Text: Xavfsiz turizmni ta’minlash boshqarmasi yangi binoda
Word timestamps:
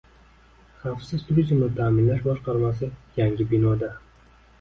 Xavfsiz 0.85 1.25
turizmni 1.27 1.67
ta’minlash 1.79 2.23
boshqarmasi 2.29 2.89
yangi 3.19 3.47
binoda 3.53 3.91